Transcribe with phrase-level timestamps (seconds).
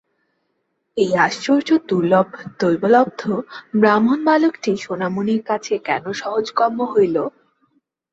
[0.97, 2.27] এই আশ্চর্য দুর্লভ
[2.59, 3.21] দৈবলব্ধ
[3.75, 7.17] ব্রাহ্মণবালকটি সোনামণির কাছে কেন সহজগম্য হইল।